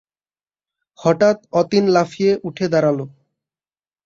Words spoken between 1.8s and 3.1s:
লাফিয়ে উঠে দাঁড়াল।